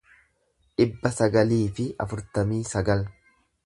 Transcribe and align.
dhibba 0.81 1.13
sagalii 1.19 1.61
fi 1.79 1.87
afurtamii 2.07 2.67
sagal 2.75 3.09